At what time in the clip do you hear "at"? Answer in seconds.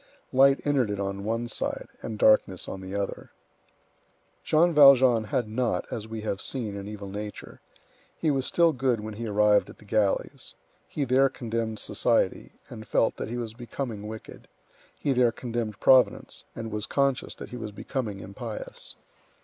9.69-9.77